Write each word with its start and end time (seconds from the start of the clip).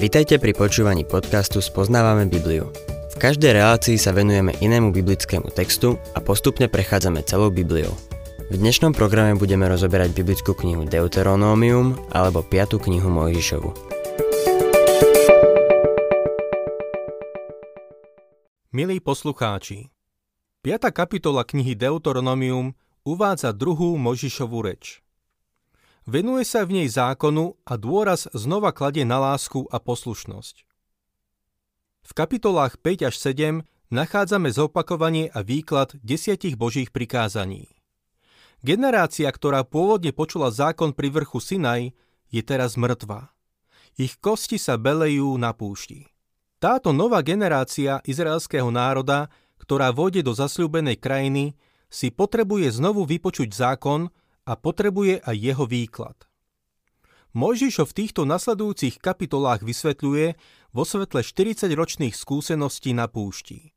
Vitajte 0.00 0.40
pri 0.40 0.56
počúvaní 0.56 1.04
podcastu 1.04 1.60
Spoznávame 1.60 2.24
Bibliu. 2.24 2.72
V 3.12 3.16
každej 3.20 3.52
relácii 3.52 4.00
sa 4.00 4.16
venujeme 4.16 4.56
inému 4.56 4.96
biblickému 4.96 5.52
textu 5.52 6.00
a 6.16 6.24
postupne 6.24 6.72
prechádzame 6.72 7.20
celou 7.28 7.52
Bibliou. 7.52 7.92
V 8.48 8.56
dnešnom 8.56 8.96
programe 8.96 9.36
budeme 9.36 9.68
rozoberať 9.68 10.16
biblickú 10.16 10.56
knihu 10.56 10.88
Deuteronómium 10.88 12.00
alebo 12.16 12.40
5. 12.40 12.80
knihu 12.80 13.12
Mojžišovu. 13.12 13.70
Milí 18.72 19.04
poslucháči, 19.04 19.92
5. 20.64 20.96
kapitola 20.96 21.44
knihy 21.44 21.76
Deuteronomium 21.76 22.72
uvádza 23.04 23.52
druhú 23.52 24.00
Mojžišovú 24.00 24.64
reč. 24.64 25.04
Venuje 26.10 26.42
sa 26.42 26.66
v 26.66 26.82
nej 26.82 26.88
zákonu 26.90 27.54
a 27.62 27.78
dôraz 27.78 28.26
znova 28.34 28.74
kladie 28.74 29.06
na 29.06 29.22
lásku 29.22 29.70
a 29.70 29.78
poslušnosť. 29.78 30.66
V 32.02 32.12
kapitolách 32.18 32.82
5 32.82 33.06
až 33.06 33.14
7 33.14 33.62
nachádzame 33.94 34.50
zopakovanie 34.50 35.30
a 35.30 35.46
výklad 35.46 35.94
desiatich 36.02 36.58
božích 36.58 36.90
prikázaní. 36.90 37.70
Generácia, 38.66 39.30
ktorá 39.30 39.62
pôvodne 39.62 40.10
počula 40.10 40.50
zákon 40.50 40.90
pri 40.90 41.14
vrchu 41.14 41.38
Sinaj, 41.38 41.94
je 42.34 42.42
teraz 42.42 42.74
mŕtva. 42.74 43.30
Ich 43.94 44.18
kosti 44.18 44.58
sa 44.58 44.74
belejú 44.74 45.38
na 45.38 45.54
púšti. 45.54 46.10
Táto 46.58 46.90
nová 46.90 47.22
generácia 47.22 48.02
izraelského 48.02 48.66
národa 48.74 49.30
ktorá 49.60 49.92
vôjde 49.92 50.24
do 50.24 50.32
zasľúbenej 50.32 50.96
krajiny, 50.96 51.54
si 51.92 52.08
potrebuje 52.08 52.72
znovu 52.74 53.04
vypočuť 53.04 53.52
zákon 53.52 54.08
a 54.44 54.52
potrebuje 54.56 55.24
aj 55.24 55.36
jeho 55.36 55.64
výklad. 55.66 56.16
Mojžišo 57.30 57.86
v 57.86 57.96
týchto 57.96 58.26
nasledujúcich 58.26 58.98
kapitolách 58.98 59.62
vysvetľuje 59.62 60.34
vo 60.74 60.82
svetle 60.82 61.22
40-ročných 61.22 62.14
skúseností 62.14 62.90
na 62.90 63.06
púšti. 63.06 63.70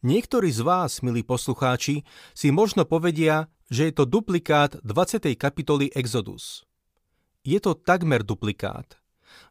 Niektorí 0.00 0.48
z 0.48 0.64
vás, 0.64 1.02
milí 1.04 1.20
poslucháči, 1.26 2.06
si 2.32 2.48
možno 2.48 2.86
povedia, 2.86 3.52
že 3.68 3.90
je 3.90 3.92
to 3.92 4.04
duplikát 4.08 4.78
20. 4.80 5.36
kapitoly 5.36 5.92
Exodus. 5.92 6.64
Je 7.44 7.58
to 7.60 7.76
takmer 7.76 8.24
duplikát. 8.24 8.96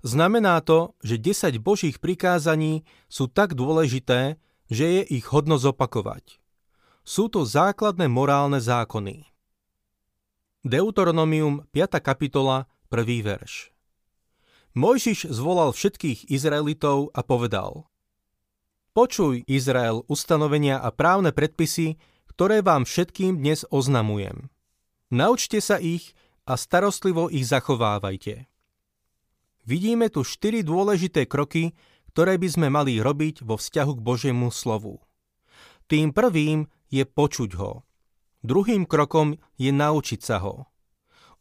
Znamená 0.02 0.60
to, 0.64 0.96
že 1.04 1.20
10 1.20 1.60
božích 1.60 2.00
prikázaní 2.00 2.88
sú 3.12 3.28
tak 3.28 3.54
dôležité, 3.56 4.40
že 4.72 4.86
je 4.86 5.02
ich 5.20 5.26
hodno 5.30 5.60
zopakovať. 5.60 6.40
Sú 7.04 7.28
to 7.28 7.44
základné 7.44 8.08
morálne 8.08 8.62
zákony. 8.62 9.30
Deuteronomium 10.60 11.64
5. 11.72 12.04
kapitola 12.04 12.68
1. 12.92 13.24
verš 13.24 13.72
Mojžiš 14.76 15.32
zvolal 15.32 15.72
všetkých 15.72 16.28
Izraelitov 16.28 17.16
a 17.16 17.24
povedal 17.24 17.88
Počuj, 18.92 19.48
Izrael, 19.48 20.04
ustanovenia 20.12 20.84
a 20.84 20.92
právne 20.92 21.32
predpisy, 21.32 21.96
ktoré 22.36 22.60
vám 22.60 22.84
všetkým 22.84 23.40
dnes 23.40 23.64
oznamujem. 23.72 24.52
Naučte 25.08 25.64
sa 25.64 25.80
ich 25.80 26.12
a 26.44 26.60
starostlivo 26.60 27.32
ich 27.32 27.48
zachovávajte. 27.48 28.44
Vidíme 29.64 30.12
tu 30.12 30.28
štyri 30.28 30.60
dôležité 30.60 31.24
kroky, 31.24 31.72
ktoré 32.12 32.36
by 32.36 32.52
sme 32.52 32.68
mali 32.68 33.00
robiť 33.00 33.48
vo 33.48 33.56
vzťahu 33.56 33.96
k 33.96 34.04
Božiemu 34.04 34.52
slovu. 34.52 35.00
Tým 35.88 36.12
prvým 36.12 36.68
je 36.92 37.08
počuť 37.08 37.56
ho. 37.56 37.88
Druhým 38.42 38.88
krokom 38.88 39.36
je 39.60 39.72
naučiť 39.72 40.20
sa 40.24 40.40
ho. 40.40 40.68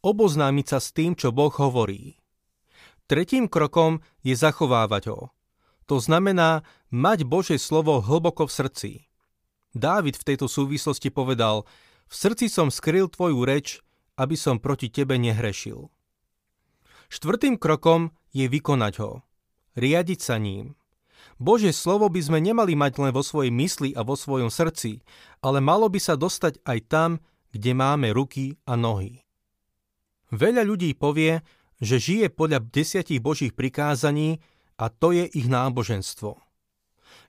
Oboznámiť 0.03 0.65
sa 0.67 0.79
s 0.79 0.91
tým, 0.95 1.15
čo 1.15 1.31
Boh 1.31 1.51
hovorí. 1.51 2.19
Tretím 3.07 3.49
krokom 3.49 4.03
je 4.21 4.35
zachovávať 4.35 5.03
ho. 5.11 5.19
To 5.89 5.97
znamená 5.97 6.61
mať 6.93 7.25
Božie 7.25 7.57
slovo 7.57 7.99
hlboko 7.99 8.45
v 8.45 8.55
srdci. 8.55 8.91
Dávid 9.73 10.15
v 10.19 10.27
tejto 10.33 10.45
súvislosti 10.45 11.09
povedal, 11.09 11.65
v 12.09 12.13
srdci 12.13 12.49
som 12.49 12.69
skryl 12.69 13.09
tvoju 13.09 13.41
reč, 13.45 13.81
aby 14.17 14.37
som 14.37 14.61
proti 14.61 14.89
tebe 14.93 15.17
nehrešil. 15.17 15.89
Štvrtým 17.09 17.57
krokom 17.57 18.13
je 18.29 18.45
vykonať 18.45 18.93
ho 19.01 19.29
riadiť 19.79 20.19
sa 20.19 20.35
ním. 20.35 20.75
Božie 21.39 21.71
slovo 21.71 22.11
by 22.11 22.19
sme 22.19 22.39
nemali 22.43 22.75
mať 22.75 22.99
len 22.99 23.11
vo 23.15 23.23
svojej 23.23 23.49
mysli 23.49 23.95
a 23.95 24.03
vo 24.03 24.19
svojom 24.19 24.51
srdci, 24.51 24.99
ale 25.39 25.63
malo 25.63 25.87
by 25.87 25.95
sa 25.95 26.19
dostať 26.19 26.59
aj 26.67 26.79
tam, 26.91 27.09
kde 27.55 27.71
máme 27.71 28.11
ruky 28.11 28.59
a 28.67 28.75
nohy. 28.75 29.23
Veľa 30.35 30.67
ľudí 30.67 30.93
povie, 30.99 31.41
že 31.79 31.97
žije 31.97 32.27
podľa 32.29 32.59
desiatich 32.69 33.23
božích 33.23 33.55
prikázaní 33.55 34.43
a 34.75 34.91
to 34.91 35.15
je 35.15 35.25
ich 35.31 35.47
náboženstvo. 35.47 36.37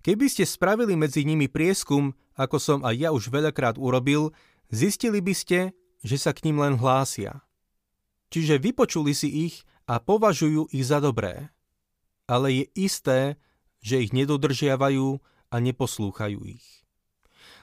Keby 0.03 0.27
ste 0.27 0.45
spravili 0.45 0.99
medzi 0.99 1.23
nimi 1.23 1.47
prieskum, 1.47 2.13
ako 2.35 2.59
som 2.59 2.79
aj 2.83 2.95
ja 2.99 3.09
už 3.15 3.31
veľakrát 3.31 3.79
urobil, 3.79 4.35
zistili 4.75 5.23
by 5.23 5.33
ste, 5.33 5.59
že 6.03 6.17
sa 6.19 6.35
k 6.35 6.51
ním 6.51 6.61
len 6.61 6.75
hlásia. 6.77 7.47
Čiže 8.35 8.59
vypočuli 8.59 9.15
si 9.15 9.49
ich 9.49 9.63
a 9.87 10.03
považujú 10.03 10.69
ich 10.75 10.85
za 10.85 10.99
dobré 10.99 11.49
ale 12.31 12.63
je 12.63 12.65
isté, 12.79 13.35
že 13.81 14.05
ich 14.05 14.13
nedodržiavajú 14.13 15.21
a 15.51 15.57
neposlúchajú 15.59 16.41
ich. 16.47 16.85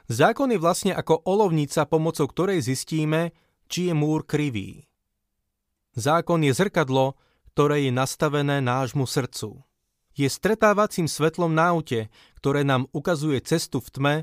Zákon 0.07 0.55
je 0.55 0.59
vlastne 0.59 0.94
ako 0.95 1.23
olovnica, 1.28 1.83
pomocou 1.83 2.28
ktorej 2.31 2.63
zistíme, 2.63 3.35
či 3.67 3.91
je 3.91 3.94
múr 3.94 4.23
krivý. 4.23 4.88
Zákon 5.97 6.45
je 6.45 6.56
zrkadlo, 6.56 7.19
ktoré 7.51 7.89
je 7.89 7.91
nastavené 7.91 8.63
nášmu 8.63 9.03
srdcu. 9.03 9.66
Je 10.16 10.29
stretávacím 10.31 11.06
svetlom 11.06 11.53
na 11.53 11.75
aute, 11.75 12.09
ktoré 12.39 12.63
nám 12.63 12.89
ukazuje 12.95 13.38
cestu 13.44 13.83
v 13.83 13.89
tme, 13.91 14.16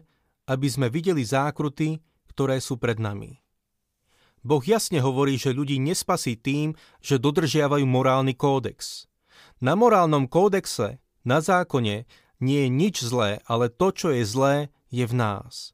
aby 0.49 0.67
sme 0.67 0.89
videli 0.89 1.23
zákruty, 1.23 2.01
ktoré 2.33 2.59
sú 2.59 2.81
pred 2.81 2.99
nami. 2.99 3.45
Boh 4.45 4.61
jasne 4.61 5.01
hovorí, 5.01 5.41
že 5.41 5.57
ľudí 5.57 5.81
nespasí 5.81 6.37
tým, 6.37 6.77
že 7.01 7.21
dodržiavajú 7.21 7.85
morálny 7.89 8.37
kódex. 8.37 9.09
Na 9.61 9.73
morálnom 9.73 10.29
kódexe, 10.29 11.01
na 11.25 11.41
zákone, 11.41 12.05
nie 12.39 12.59
je 12.65 12.71
nič 12.71 12.97
zlé, 13.01 13.41
ale 13.49 13.73
to, 13.73 13.91
čo 13.91 14.09
je 14.13 14.23
zlé, 14.29 14.55
je 14.93 15.05
v 15.09 15.15
nás. 15.17 15.73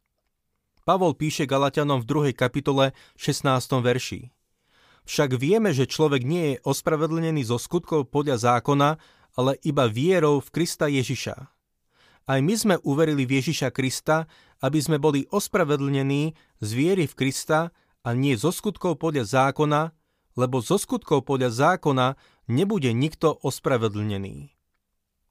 Pavol 0.87 1.12
píše 1.15 1.44
Galatianom 1.44 2.03
v 2.03 2.34
2. 2.34 2.38
kapitole 2.38 2.97
16. 3.15 3.47
verši. 3.83 4.33
Však 5.05 5.37
vieme, 5.37 5.75
že 5.75 5.91
človek 5.91 6.22
nie 6.22 6.55
je 6.55 6.60
ospravedlnený 6.62 7.47
zo 7.47 7.59
skutkov 7.59 8.09
podľa 8.15 8.39
zákona, 8.39 8.97
ale 9.39 9.59
iba 9.66 9.87
vierou 9.91 10.39
v 10.39 10.49
Krista 10.50 10.87
Ježiša. 10.87 11.37
Aj 12.31 12.39
my 12.39 12.55
sme 12.55 12.77
uverili 12.87 13.27
v 13.27 13.43
Ježiša 13.43 13.75
Krista, 13.75 14.31
aby 14.62 14.78
sme 14.78 15.03
boli 15.03 15.27
ospravedlnení 15.31 16.37
z 16.62 16.71
viery 16.71 17.10
v 17.10 17.15
Krista 17.16 17.75
a 18.06 18.09
nie 18.15 18.39
zo 18.39 18.55
skutkov 18.55 19.03
podľa 19.03 19.27
zákona, 19.27 19.91
lebo 20.39 20.62
zo 20.62 20.78
skutkov 20.78 21.27
podľa 21.27 21.50
zákona 21.50 22.15
nebude 22.47 22.94
nikto 22.94 23.34
ospravedlnený. 23.43 24.59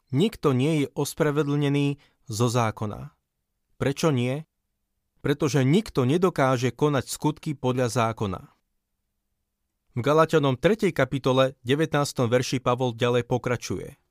Nikto 0.09 0.57
nie 0.57 0.83
je 0.83 0.87
ospravedlnený 0.97 2.01
zo 2.25 2.49
zákona. 2.49 3.13
Prečo 3.77 4.09
nie? 4.09 4.41
Pretože 5.21 5.61
nikto 5.61 6.09
nedokáže 6.09 6.73
konať 6.73 7.05
skutky 7.05 7.53
podľa 7.53 7.93
zákona. 7.93 8.41
V 9.93 9.99
Galatianom 10.01 10.57
3. 10.57 10.89
kapitole 10.89 11.53
19. 11.61 11.93
verši 12.25 12.57
Pavol 12.57 12.97
ďalej 12.97 13.29
pokračuje. 13.29 14.01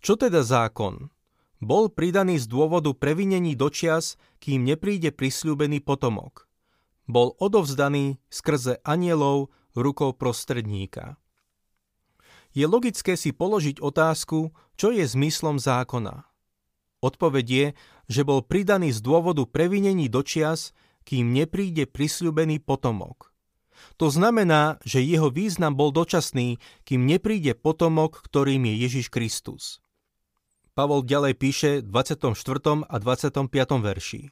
Čo 0.00 0.16
teda 0.16 0.40
zákon? 0.40 1.12
Bol 1.60 1.92
pridaný 1.92 2.40
z 2.40 2.48
dôvodu 2.48 2.88
previnení 2.96 3.52
dočias, 3.52 4.16
kým 4.40 4.64
nepríde 4.64 5.12
prisľúbený 5.12 5.84
potomok. 5.84 6.48
Bol 7.04 7.36
odovzdaný 7.36 8.16
skrze 8.32 8.80
anielov 8.88 9.52
rukou 9.76 10.16
prostredníka 10.16 11.20
je 12.50 12.66
logické 12.66 13.14
si 13.14 13.30
položiť 13.30 13.78
otázku, 13.78 14.50
čo 14.74 14.88
je 14.90 15.06
zmyslom 15.06 15.62
zákona. 15.62 16.26
Odpoveď 17.00 17.46
je, 17.46 17.66
že 18.10 18.22
bol 18.26 18.44
pridaný 18.44 18.92
z 18.92 19.00
dôvodu 19.00 19.46
previnení 19.48 20.10
dočias, 20.10 20.76
kým 21.08 21.32
nepríde 21.32 21.88
prisľubený 21.88 22.60
potomok. 22.60 23.32
To 23.96 24.12
znamená, 24.12 24.76
že 24.84 25.00
jeho 25.00 25.32
význam 25.32 25.72
bol 25.72 25.88
dočasný, 25.88 26.60
kým 26.84 27.08
nepríde 27.08 27.56
potomok, 27.56 28.20
ktorým 28.20 28.68
je 28.68 28.74
Ježiš 28.84 29.06
Kristus. 29.08 29.80
Pavol 30.76 31.00
ďalej 31.08 31.34
píše 31.40 31.70
v 31.80 31.88
24. 31.88 32.84
a 32.84 32.96
25. 33.00 33.48
verši. 33.80 34.22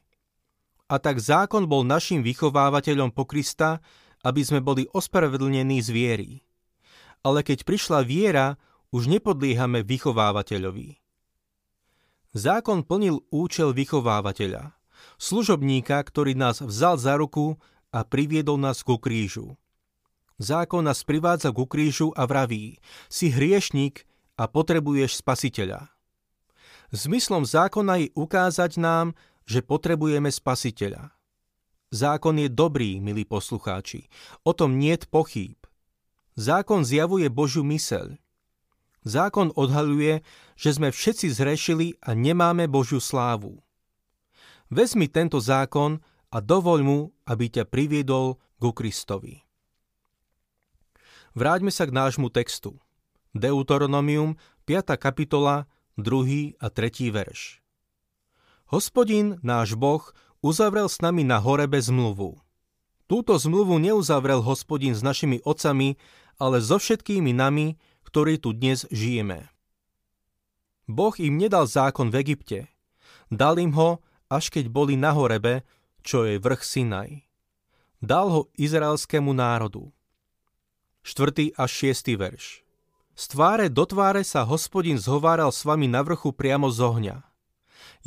A 0.89 0.95
tak 1.01 1.17
zákon 1.21 1.65
bol 1.65 1.81
našim 1.85 2.21
vychovávateľom 2.21 3.13
po 3.13 3.25
Krista, 3.25 3.81
aby 4.21 4.41
sme 4.45 4.61
boli 4.61 4.85
ospravedlnení 4.93 5.81
z 5.81 5.89
viery 5.89 6.29
ale 7.25 7.43
keď 7.43 7.67
prišla 7.67 8.05
viera, 8.05 8.55
už 8.89 9.05
nepodliehame 9.11 9.85
vychovávateľovi. 9.85 10.97
Zákon 12.33 12.85
plnil 12.85 13.25
účel 13.33 13.73
vychovávateľa, 13.73 14.77
služobníka, 15.17 15.97
ktorý 16.01 16.37
nás 16.37 16.61
vzal 16.61 17.01
za 17.01 17.17
ruku 17.17 17.57
a 17.89 18.05
priviedol 18.05 18.61
nás 18.61 18.85
ku 18.85 19.01
krížu. 19.01 19.57
Zákon 20.39 20.85
nás 20.85 21.03
privádza 21.03 21.51
ku 21.51 21.67
krížu 21.67 22.15
a 22.15 22.23
vraví, 22.23 22.79
si 23.11 23.27
hriešnik 23.33 24.07
a 24.39 24.47
potrebuješ 24.47 25.19
spasiteľa. 25.19 25.91
Zmyslom 26.89 27.45
zákona 27.45 28.01
je 28.01 28.07
ukázať 28.17 28.81
nám, 28.81 29.13
že 29.45 29.61
potrebujeme 29.61 30.31
spasiteľa. 30.31 31.13
Zákon 31.89 32.37
je 32.37 32.49
dobrý, 32.49 33.01
milí 33.01 33.25
poslucháči. 33.25 34.09
O 34.45 34.53
tom 34.53 34.77
niet 34.77 35.09
pochýb. 35.09 35.68
Zákon 36.39 36.87
zjavuje 36.87 37.27
Božiu 37.27 37.67
myseľ. 37.67 38.15
Zákon 39.03 39.51
odhaluje, 39.59 40.23
že 40.55 40.71
sme 40.71 40.87
všetci 40.87 41.27
zrešili 41.35 41.99
a 41.99 42.15
nemáme 42.15 42.71
Božiu 42.71 43.03
slávu. 43.03 43.59
Vezmi 44.71 45.11
tento 45.11 45.43
zákon 45.43 45.99
a 46.31 46.39
dovoľ 46.39 46.79
mu, 46.79 46.99
aby 47.27 47.51
ťa 47.51 47.67
priviedol 47.67 48.39
ku 48.55 48.71
Kristovi. 48.71 49.43
Vráťme 51.35 51.75
sa 51.75 51.83
k 51.83 51.91
nášmu 51.91 52.31
textu. 52.31 52.79
Deuteronomium, 53.35 54.39
5. 54.63 54.95
kapitola, 54.95 55.67
2. 55.99 56.55
a 56.55 56.67
3. 56.71 57.11
verš. 57.11 57.59
Hospodin, 58.71 59.43
náš 59.43 59.75
Boh, 59.75 60.07
uzavrel 60.39 60.87
s 60.87 61.03
nami 61.03 61.27
na 61.27 61.43
horebe 61.43 61.83
zmluvu. 61.83 62.39
Túto 63.09 63.33
zmluvu 63.35 63.81
neuzavrel 63.81 64.39
hospodin 64.45 64.93
s 64.93 65.01
našimi 65.01 65.41
otcami, 65.41 65.97
ale 66.39 66.63
so 66.63 66.79
všetkými 66.79 67.35
nami, 67.35 67.75
ktorí 68.07 68.41
tu 68.41 68.55
dnes 68.55 68.87
žijeme. 68.89 69.51
Boh 70.89 71.13
im 71.21 71.37
nedal 71.37 71.69
zákon 71.69 72.09
v 72.09 72.25
Egypte. 72.25 72.59
Dal 73.29 73.61
im 73.61 73.77
ho, 73.77 74.01
až 74.25 74.49
keď 74.49 74.73
boli 74.73 74.97
na 74.97 75.13
horebe, 75.13 75.61
čo 76.01 76.25
je 76.25 76.41
vrch 76.41 76.65
Sinaj. 76.65 77.29
Dal 78.01 78.31
ho 78.33 78.41
izraelskému 78.57 79.29
národu. 79.35 79.93
4. 81.05 81.53
až 81.53 81.71
6. 81.93 82.17
verš. 82.17 82.65
Z 83.19 83.35
tváre 83.35 83.67
do 83.67 83.83
tváre 83.83 84.23
sa 84.23 84.47
hospodin 84.47 84.95
zhováral 84.95 85.51
s 85.51 85.67
vami 85.67 85.91
na 85.91 85.99
vrchu 86.01 86.31
priamo 86.31 86.71
z 86.71 86.79
ohňa. 86.79 87.17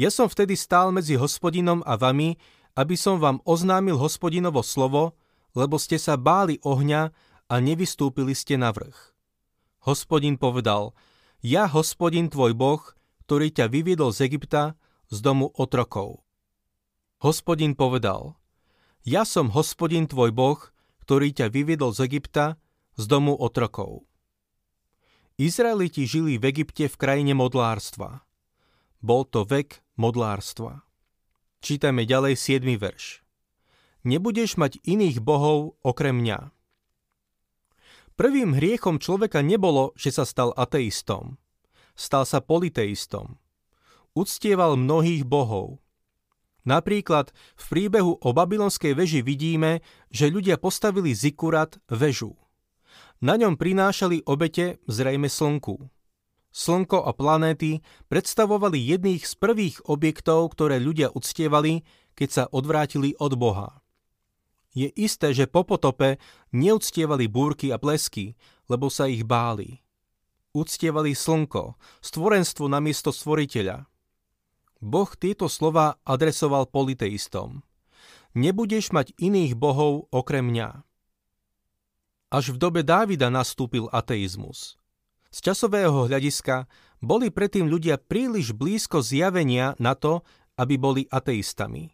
Ja 0.00 0.08
som 0.08 0.24
vtedy 0.24 0.56
stál 0.56 0.88
medzi 0.88 1.20
hospodinom 1.20 1.84
a 1.84 2.00
vami, 2.00 2.40
aby 2.72 2.96
som 2.96 3.20
vám 3.20 3.44
oznámil 3.44 4.00
hospodinovo 4.00 4.64
slovo, 4.64 5.12
lebo 5.52 5.76
ste 5.76 6.00
sa 6.00 6.16
báli 6.16 6.56
ohňa 6.64 7.12
a 7.52 7.60
nevystúpili 7.60 8.32
ste 8.32 8.56
na 8.56 8.72
vrch. 8.72 9.12
Hospodin 9.84 10.40
povedal, 10.40 10.96
ja 11.44 11.68
hospodin 11.68 12.32
tvoj 12.32 12.56
boh, 12.56 12.80
ktorý 13.28 13.52
ťa 13.52 13.68
vyviedol 13.68 14.08
z 14.16 14.32
Egypta, 14.32 14.80
z 15.12 15.20
domu 15.20 15.52
otrokov. 15.52 16.24
Hospodin 17.20 17.76
povedal, 17.76 18.40
ja 19.04 19.28
som 19.28 19.52
hospodin 19.52 20.08
tvoj 20.08 20.32
boh, 20.32 20.56
ktorý 21.04 21.36
ťa 21.36 21.52
vyviedol 21.52 21.92
z 21.92 22.08
Egypta, 22.08 22.56
z 22.96 23.04
domu 23.04 23.36
otrokov. 23.36 24.08
Izraeliti 25.36 26.08
žili 26.08 26.40
v 26.40 26.48
Egypte 26.56 26.88
v 26.88 26.96
krajine 26.96 27.36
modlárstva. 27.36 28.24
Bol 29.04 29.28
to 29.28 29.44
vek 29.44 29.84
modlárstva. 30.00 30.88
Čítame 31.60 32.08
ďalej 32.08 32.38
7. 32.38 32.64
verš. 32.80 33.20
Nebudeš 34.08 34.56
mať 34.56 34.80
iných 34.86 35.20
bohov 35.20 35.76
okrem 35.84 36.16
mňa. 36.16 36.61
Prvým 38.22 38.54
hriechom 38.54 39.02
človeka 39.02 39.42
nebolo, 39.42 39.90
že 39.98 40.14
sa 40.14 40.22
stal 40.22 40.54
ateistom. 40.54 41.42
Stal 41.98 42.22
sa 42.22 42.38
politeistom. 42.38 43.34
Uctieval 44.14 44.78
mnohých 44.78 45.26
bohov. 45.26 45.82
Napríklad 46.62 47.34
v 47.58 47.64
príbehu 47.66 48.22
o 48.22 48.30
babylonskej 48.30 48.94
veži 48.94 49.26
vidíme, 49.26 49.82
že 50.14 50.30
ľudia 50.30 50.54
postavili 50.54 51.18
zikurat 51.18 51.82
väžu. 51.90 52.38
Na 53.18 53.34
ňom 53.34 53.58
prinášali 53.58 54.22
obete 54.22 54.78
zrejme 54.86 55.26
slnku. 55.26 55.90
Slnko 56.54 57.02
a 57.02 57.10
planéty 57.18 57.82
predstavovali 58.06 58.78
jedných 58.78 59.26
z 59.26 59.34
prvých 59.34 59.82
objektov, 59.90 60.54
ktoré 60.54 60.78
ľudia 60.78 61.10
uctievali, 61.10 61.82
keď 62.14 62.28
sa 62.30 62.44
odvrátili 62.46 63.18
od 63.18 63.34
Boha. 63.34 63.81
Je 64.72 64.88
isté, 64.96 65.36
že 65.36 65.44
po 65.48 65.64
potope 65.68 66.16
neuctievali 66.52 67.28
búrky 67.28 67.68
a 67.72 67.76
plesky, 67.76 68.36
lebo 68.68 68.88
sa 68.88 69.08
ich 69.08 69.24
báli. 69.24 69.84
Uctievali 70.52 71.12
slnko, 71.16 71.76
stvorenstvo 72.00 72.68
namiesto 72.68 73.12
stvoriteľa. 73.12 73.84
Boh 74.82 75.10
tieto 75.16 75.46
slova 75.46 76.00
adresoval 76.02 76.68
politeistom. 76.68 77.64
Nebudeš 78.32 78.96
mať 78.96 79.12
iných 79.20 79.54
bohov 79.56 80.08
okrem 80.08 80.48
mňa. 80.48 80.84
Až 82.32 82.56
v 82.56 82.60
dobe 82.60 82.80
Dávida 82.80 83.28
nastúpil 83.28 83.92
ateizmus– 83.92 84.74
z 85.32 85.38
časového 85.40 86.12
hľadiska 86.12 86.68
boli 87.00 87.32
predtým 87.32 87.64
ľudia 87.64 87.96
príliš 87.96 88.52
blízko 88.52 89.00
zjavenia 89.00 89.72
na 89.80 89.96
to, 89.96 90.20
aby 90.60 90.76
boli 90.76 91.02
ateistami. 91.08 91.88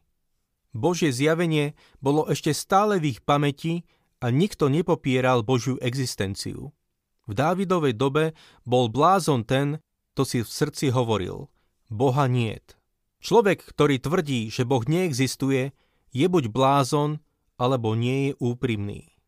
Božie 0.77 1.15
zjavenie 1.15 1.73
bolo 1.99 2.29
ešte 2.29 2.53
stále 2.53 3.01
v 3.01 3.17
ich 3.17 3.21
pamäti 3.25 3.89
a 4.21 4.29
nikto 4.29 4.69
nepopieral 4.69 5.47
Božiu 5.47 5.79
existenciu. 5.81 6.75
V 7.29 7.33
Dávidovej 7.37 7.95
dobe 7.97 8.33
bol 8.65 8.89
blázon 8.89 9.45
ten, 9.45 9.81
kto 10.17 10.23
si 10.25 10.39
v 10.43 10.49
srdci 10.49 10.87
hovoril 10.91 11.47
Boha 11.89 12.29
niet. 12.29 12.77
Človek, 13.19 13.75
ktorý 13.75 13.99
tvrdí, 13.99 14.49
že 14.49 14.63
Boh 14.63 14.85
neexistuje, 14.87 15.75
je 16.15 16.27
buď 16.31 16.51
blázon, 16.55 17.19
alebo 17.59 17.99
nie 17.99 18.31
je 18.31 18.33
úprimný. 18.39 19.19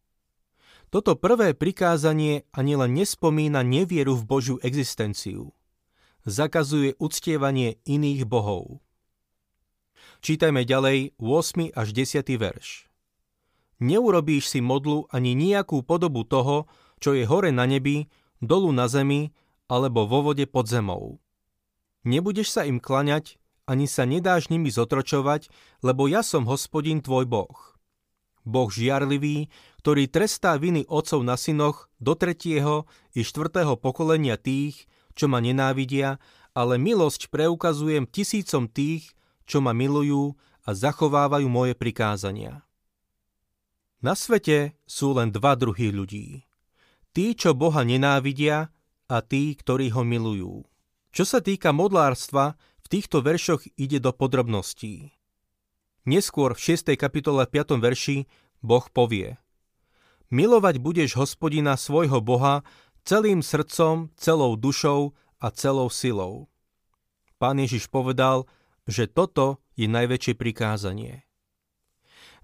Toto 0.90 1.14
prvé 1.14 1.54
prikázanie 1.54 2.46
ani 2.50 2.74
len 2.74 2.94
nespomína 2.94 3.62
nevieru 3.62 4.18
v 4.18 4.26
Božiu 4.26 4.56
existenciu. 4.62 5.54
Zakazuje 6.26 6.98
uctievanie 6.98 7.78
iných 7.86 8.26
bohov. 8.26 8.82
Čítajme 10.20 10.68
ďalej 10.68 11.16
8. 11.18 11.72
až 11.72 11.88
10. 11.92 12.26
verš. 12.36 12.90
Neurobíš 13.80 14.52
si 14.52 14.60
modlu 14.60 15.08
ani 15.08 15.32
nejakú 15.32 15.80
podobu 15.80 16.28
toho, 16.28 16.68
čo 17.00 17.16
je 17.16 17.24
hore 17.24 17.48
na 17.48 17.64
nebi, 17.64 18.12
dolu 18.44 18.70
na 18.76 18.88
zemi 18.92 19.32
alebo 19.72 20.04
vo 20.04 20.32
vode 20.32 20.44
pod 20.44 20.68
zemou. 20.68 21.16
Nebudeš 22.04 22.52
sa 22.52 22.62
im 22.68 22.80
klaňať, 22.80 23.40
ani 23.64 23.86
sa 23.86 24.04
nedáš 24.04 24.50
nimi 24.50 24.68
zotročovať, 24.68 25.48
lebo 25.80 26.10
ja 26.10 26.26
som 26.26 26.44
hospodin 26.44 27.00
tvoj 27.00 27.24
boh. 27.24 27.56
Boh 28.42 28.72
žiarlivý, 28.72 29.52
ktorý 29.84 30.08
trestá 30.08 30.56
viny 30.56 30.88
otcov 30.88 31.20
na 31.22 31.36
synoch 31.36 31.92
do 32.00 32.16
tretieho 32.16 32.88
i 33.12 33.20
štvrtého 33.20 33.76
pokolenia 33.76 34.40
tých, 34.40 34.88
čo 35.12 35.28
ma 35.28 35.38
nenávidia, 35.38 36.18
ale 36.56 36.80
milosť 36.80 37.28
preukazujem 37.30 38.08
tisícom 38.08 38.66
tých, 38.66 39.12
čo 39.50 39.58
ma 39.58 39.74
milujú 39.74 40.38
a 40.62 40.70
zachovávajú 40.70 41.50
moje 41.50 41.74
prikázania. 41.74 42.62
Na 43.98 44.14
svete 44.14 44.78
sú 44.86 45.18
len 45.18 45.34
dva 45.34 45.58
druhy 45.58 45.90
ľudí. 45.90 46.46
Tí, 47.10 47.34
čo 47.34 47.58
Boha 47.58 47.82
nenávidia 47.82 48.70
a 49.10 49.16
tí, 49.18 49.58
ktorí 49.58 49.90
ho 49.90 50.06
milujú. 50.06 50.62
Čo 51.10 51.26
sa 51.26 51.42
týka 51.42 51.74
modlárstva, 51.74 52.54
v 52.80 52.86
týchto 52.86 53.18
veršoch 53.18 53.66
ide 53.74 53.98
do 53.98 54.14
podrobností. 54.14 55.10
Neskôr 56.06 56.54
v 56.54 56.78
6. 56.78 56.94
kapitole 56.94 57.42
5. 57.44 57.76
verši 57.82 58.30
Boh 58.62 58.86
povie 58.88 59.36
Milovať 60.30 60.78
budeš 60.78 61.18
hospodina 61.18 61.74
svojho 61.74 62.22
Boha 62.22 62.62
celým 63.02 63.42
srdcom, 63.42 64.14
celou 64.14 64.54
dušou 64.54 65.12
a 65.42 65.50
celou 65.50 65.90
silou. 65.90 66.46
Pán 67.42 67.58
Ježiš 67.58 67.90
povedal, 67.90 68.46
že 68.88 69.08
toto 69.10 69.60
je 69.76 69.88
najväčšie 69.88 70.34
prikázanie. 70.36 71.24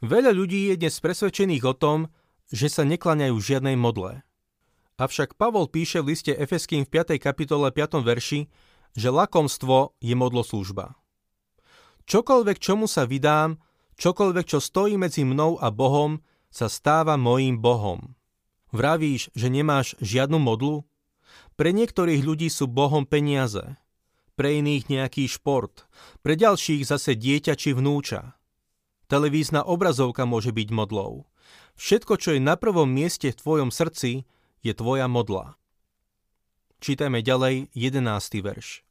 Veľa 0.05 0.33
ľudí 0.37 0.69
je 0.73 0.76
dnes 0.76 0.93
presvedčených 0.93 1.64
o 1.64 1.73
tom, 1.73 1.99
že 2.52 2.69
sa 2.69 2.85
neklaňajú 2.85 3.37
žiadnej 3.37 3.76
modle. 3.81 4.23
Avšak 4.97 5.37
Pavol 5.37 5.69
píše 5.69 6.00
v 6.00 6.12
liste 6.16 6.33
Efeským 6.33 6.85
v 6.85 6.93
5. 6.93 7.21
kapitole 7.21 7.69
5. 7.69 8.00
verši, 8.00 8.49
že 8.97 9.09
lakomstvo 9.12 9.97
je 10.00 10.16
modloslúžba. 10.16 10.97
Čokoľvek, 12.09 12.57
čomu 12.57 12.88
sa 12.88 13.05
vydám, 13.05 13.61
čokoľvek, 14.00 14.45
čo 14.49 14.59
stojí 14.61 14.97
medzi 14.97 15.26
mnou 15.28 15.61
a 15.61 15.69
Bohom, 15.69 16.25
sa 16.49 16.73
stáva 16.73 17.21
mojím 17.21 17.61
Bohom. 17.61 18.16
Vravíš, 18.73 19.33
že 19.37 19.52
nemáš 19.52 19.99
žiadnu 20.00 20.40
modlu? 20.40 20.88
Pre 21.57 21.71
niektorých 21.73 22.23
ľudí 22.25 22.49
sú 22.49 22.69
Bohom 22.69 23.05
peniaze, 23.05 23.76
pre 24.37 24.61
iných 24.61 24.93
nejaký 24.93 25.25
šport, 25.26 25.88
pre 26.21 26.37
ďalších 26.37 26.85
zase 26.85 27.16
dieťa 27.16 27.57
či 27.57 27.73
vnúča. 27.73 28.37
Televízna 29.09 29.64
obrazovka 29.64 30.28
môže 30.28 30.52
byť 30.52 30.69
modlou. 30.71 31.25
Všetko, 31.81 32.21
čo 32.21 32.37
je 32.37 32.40
na 32.40 32.55
prvom 32.61 32.87
mieste 32.87 33.33
v 33.33 33.38
tvojom 33.40 33.73
srdci, 33.73 34.28
je 34.61 34.73
tvoja 34.76 35.09
modla. 35.09 35.57
Čítajme 36.85 37.25
ďalej 37.25 37.73
11. 37.73 38.45
verš. 38.45 38.85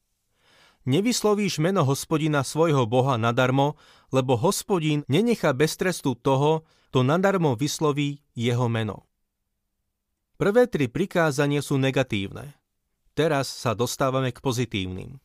Nevyslovíš 0.86 1.58
meno 1.58 1.82
hospodina 1.82 2.46
svojho 2.46 2.86
boha 2.86 3.18
nadarmo, 3.18 3.78
lebo 4.14 4.38
hospodin 4.38 5.02
nenechá 5.10 5.54
bez 5.54 5.74
trestu 5.78 6.14
toho, 6.14 6.66
kto 6.94 7.04
nadarmo 7.04 7.58
vysloví 7.58 8.22
jeho 8.38 8.70
meno. 8.72 9.04
Prvé 10.40 10.70
tri 10.70 10.88
prikázania 10.88 11.60
sú 11.60 11.76
negatívne. 11.76 12.56
Teraz 13.16 13.52
sa 13.52 13.76
dostávame 13.76 14.32
k 14.32 14.40
pozitívnym. 14.40 15.20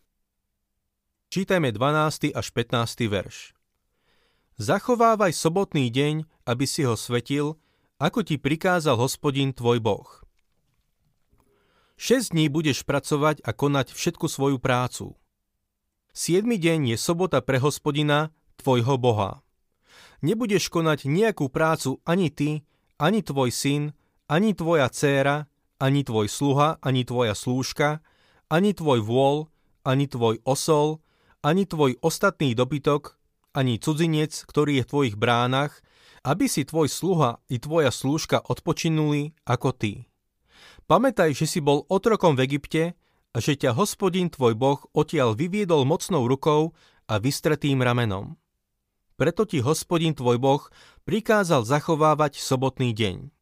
Čítajme 1.31 1.71
12. 1.71 2.35
až 2.35 2.47
15. 2.51 3.07
verš. 3.07 3.55
Zachovávaj 4.59 5.31
sobotný 5.31 5.87
deň, 5.87 6.27
aby 6.43 6.67
si 6.67 6.83
ho 6.83 6.99
svetil, 6.99 7.55
ako 8.03 8.27
ti 8.27 8.35
prikázal 8.35 8.99
hospodin 8.99 9.55
tvoj 9.55 9.79
Boh. 9.79 10.11
Šesť 11.95 12.35
dní 12.35 12.51
budeš 12.51 12.83
pracovať 12.83 13.47
a 13.47 13.55
konať 13.55 13.95
všetku 13.95 14.27
svoju 14.27 14.59
prácu. 14.59 15.15
Siedmy 16.11 16.59
deň 16.59 16.91
je 16.91 16.97
sobota 16.99 17.39
pre 17.39 17.63
hospodina, 17.63 18.35
tvojho 18.59 18.99
Boha. 18.99 19.47
Nebudeš 20.27 20.67
konať 20.67 21.07
nejakú 21.07 21.47
prácu 21.47 22.03
ani 22.03 22.35
ty, 22.35 22.67
ani 22.99 23.23
tvoj 23.23 23.55
syn, 23.55 23.95
ani 24.27 24.51
tvoja 24.51 24.91
dcéra, 24.91 25.47
ani 25.79 26.03
tvoj 26.03 26.27
sluha, 26.27 26.83
ani 26.83 27.07
tvoja 27.07 27.39
slúžka, 27.39 28.03
ani 28.51 28.75
tvoj 28.75 28.99
vôľ, 28.99 29.47
ani 29.87 30.11
tvoj 30.11 30.43
osol, 30.43 30.99
ani 31.41 31.65
tvoj 31.65 31.97
ostatný 32.05 32.53
dobytok, 32.53 33.17
ani 33.57 33.81
cudzinec, 33.81 34.33
ktorý 34.47 34.81
je 34.81 34.85
v 34.87 34.91
tvojich 34.91 35.17
bránach, 35.17 35.81
aby 36.21 36.47
si 36.47 36.69
tvoj 36.69 36.87
sluha 36.87 37.41
i 37.49 37.57
tvoja 37.57 37.89
slúžka 37.89 38.45
odpočinuli 38.45 39.33
ako 39.49 39.73
ty. 39.73 39.93
Pamätaj, 40.85 41.33
že 41.33 41.49
si 41.49 41.65
bol 41.65 41.89
otrokom 41.89 42.37
v 42.37 42.45
Egypte 42.45 42.83
a 43.33 43.37
že 43.41 43.57
ťa 43.57 43.73
hospodin 43.79 44.29
tvoj 44.29 44.53
boh 44.59 44.81
odtiaľ 44.93 45.33
vyviedol 45.33 45.89
mocnou 45.89 46.29
rukou 46.29 46.77
a 47.09 47.15
vystretým 47.17 47.81
ramenom. 47.81 48.37
Preto 49.17 49.49
ti 49.49 49.65
hospodin 49.65 50.13
tvoj 50.13 50.37
boh 50.41 50.63
prikázal 51.05 51.65
zachovávať 51.65 52.41
sobotný 52.41 52.93
deň. 52.93 53.40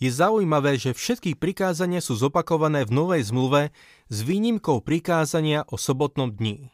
Je 0.00 0.08
zaujímavé, 0.08 0.80
že 0.80 0.96
všetky 0.96 1.36
prikázania 1.36 2.00
sú 2.00 2.16
zopakované 2.16 2.88
v 2.88 2.96
Novej 2.96 3.28
zmluve 3.28 3.68
s 4.08 4.24
výnimkou 4.24 4.80
prikázania 4.80 5.68
o 5.68 5.76
sobotnom 5.76 6.32
dni. 6.32 6.72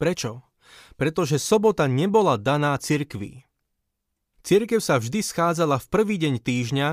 Prečo? 0.00 0.40
Pretože 0.96 1.36
sobota 1.36 1.84
nebola 1.84 2.40
daná 2.40 2.72
cirkvi. 2.80 3.44
Cirkev 4.40 4.80
sa 4.80 4.96
vždy 4.96 5.20
schádzala 5.20 5.76
v 5.84 5.86
prvý 5.92 6.16
deň 6.16 6.40
týždňa, 6.40 6.88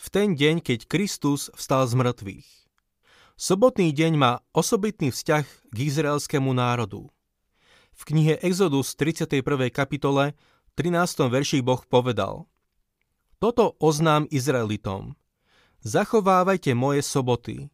v 0.00 0.06
ten 0.08 0.32
deň, 0.32 0.64
keď 0.64 0.88
Kristus 0.88 1.52
vstal 1.52 1.84
z 1.84 1.94
mŕtvych. 2.00 2.48
Sobotný 3.36 3.92
deň 3.92 4.12
má 4.16 4.40
osobitný 4.56 5.12
vzťah 5.12 5.44
k 5.44 5.76
izraelskému 5.76 6.56
národu. 6.56 7.12
V 7.92 8.02
knihe 8.08 8.40
Exodus 8.40 8.96
31. 8.96 9.44
kapitole 9.68 10.32
13. 10.74 11.28
verši 11.28 11.60
Boh 11.60 11.84
povedal 11.84 12.48
Toto 13.38 13.78
oznám 13.78 14.26
Izraelitom. 14.34 15.14
Zachovávajte 15.86 16.74
moje 16.74 17.06
soboty. 17.06 17.70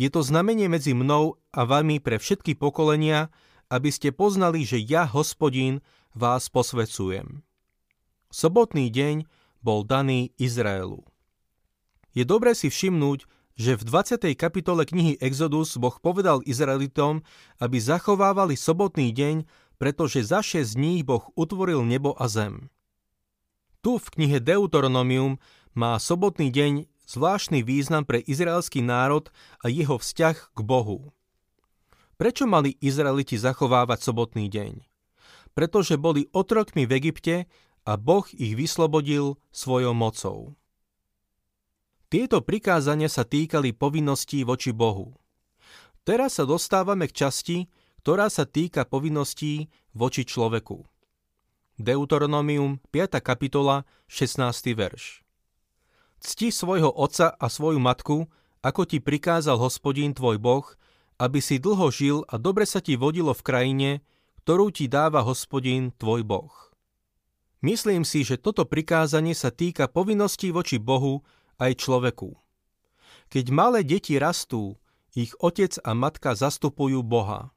Je 0.00 0.08
to 0.08 0.24
znamenie 0.24 0.64
medzi 0.64 0.96
mnou 0.96 1.36
a 1.52 1.68
vami 1.68 2.00
pre 2.00 2.16
všetky 2.16 2.56
pokolenia, 2.56 3.28
aby 3.68 3.92
ste 3.92 4.16
poznali, 4.16 4.64
že 4.64 4.80
ja, 4.80 5.04
hospodín, 5.04 5.84
vás 6.16 6.48
posvecujem. 6.48 7.44
Sobotný 8.32 8.88
deň 8.88 9.28
bol 9.60 9.84
daný 9.84 10.32
Izraelu. 10.40 11.04
Je 12.16 12.24
dobré 12.24 12.56
si 12.56 12.72
všimnúť, 12.72 13.28
že 13.60 13.76
v 13.76 13.82
20. 13.84 14.24
kapitole 14.40 14.88
knihy 14.88 15.20
Exodus 15.20 15.76
Boh 15.76 16.00
povedal 16.00 16.40
Izraelitom, 16.48 17.20
aby 17.60 17.76
zachovávali 17.76 18.56
sobotný 18.56 19.12
deň, 19.12 19.44
pretože 19.76 20.24
za 20.24 20.40
6 20.40 20.80
dní 20.80 21.04
Boh 21.04 21.28
utvoril 21.36 21.84
nebo 21.84 22.16
a 22.16 22.24
zem. 22.24 22.72
Tu 23.78 23.94
v 23.94 24.06
knihe 24.10 24.38
Deuteronomium 24.42 25.38
má 25.78 25.94
sobotný 26.02 26.50
deň 26.50 26.90
zvláštny 27.06 27.62
význam 27.62 28.02
pre 28.02 28.18
izraelský 28.18 28.82
národ 28.82 29.30
a 29.62 29.70
jeho 29.70 29.96
vzťah 29.96 30.36
k 30.50 30.58
Bohu. 30.66 31.14
Prečo 32.18 32.50
mali 32.50 32.74
Izraeliti 32.82 33.38
zachovávať 33.38 34.02
sobotný 34.02 34.50
deň? 34.50 34.82
Pretože 35.54 35.94
boli 35.94 36.26
otrokmi 36.34 36.84
v 36.90 36.92
Egypte 36.98 37.46
a 37.86 37.94
Boh 37.94 38.26
ich 38.34 38.58
vyslobodil 38.58 39.38
svojou 39.54 39.94
mocou. 39.94 40.58
Tieto 42.10 42.42
prikázania 42.42 43.06
sa 43.06 43.22
týkali 43.22 43.70
povinností 43.70 44.42
voči 44.42 44.74
Bohu. 44.74 45.14
Teraz 46.02 46.40
sa 46.40 46.44
dostávame 46.48 47.06
k 47.06 47.24
časti, 47.24 47.56
ktorá 48.02 48.26
sa 48.26 48.48
týka 48.48 48.88
povinností 48.88 49.70
voči 49.94 50.26
človeku. 50.26 50.97
Deuteronomium 51.78 52.82
5. 52.90 53.22
kapitola 53.22 53.86
16. 54.10 54.74
verš. 54.74 55.22
Cti 56.18 56.50
svojho 56.50 56.90
otca 56.90 57.30
a 57.30 57.46
svoju 57.46 57.78
matku, 57.78 58.26
ako 58.66 58.82
ti 58.82 58.98
prikázal 58.98 59.54
hospodín 59.62 60.10
tvoj 60.10 60.42
boh, 60.42 60.66
aby 61.22 61.38
si 61.38 61.62
dlho 61.62 61.86
žil 61.94 62.26
a 62.26 62.34
dobre 62.34 62.66
sa 62.66 62.82
ti 62.82 62.98
vodilo 62.98 63.30
v 63.30 63.46
krajine, 63.46 63.90
ktorú 64.42 64.74
ti 64.74 64.90
dáva 64.90 65.22
hospodín 65.22 65.94
tvoj 65.94 66.26
boh. 66.26 66.50
Myslím 67.62 68.02
si, 68.02 68.26
že 68.26 68.42
toto 68.42 68.66
prikázanie 68.66 69.38
sa 69.38 69.54
týka 69.54 69.86
povinností 69.86 70.50
voči 70.50 70.82
Bohu 70.82 71.22
aj 71.62 71.78
človeku. 71.78 72.34
Keď 73.30 73.54
malé 73.54 73.86
deti 73.86 74.18
rastú, 74.18 74.82
ich 75.14 75.30
otec 75.38 75.78
a 75.86 75.94
matka 75.94 76.34
zastupujú 76.34 77.06
Boha. 77.06 77.54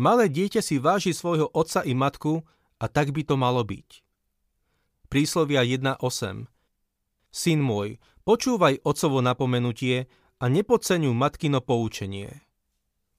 Malé 0.00 0.32
dieťa 0.32 0.64
si 0.64 0.80
váži 0.80 1.12
svojho 1.12 1.52
otca 1.52 1.84
i 1.84 1.92
matku 1.92 2.48
a 2.78 2.86
tak 2.86 3.10
by 3.10 3.22
to 3.26 3.34
malo 3.34 3.62
byť. 3.66 4.02
Príslovia 5.10 5.62
1.8 5.66 6.46
Syn 7.28 7.60
môj, 7.60 8.00
počúvaj 8.24 8.80
ocovo 8.84 9.20
napomenutie 9.20 10.08
a 10.38 10.44
nepodceňuj 10.46 11.14
matkino 11.14 11.60
poučenie. 11.60 12.44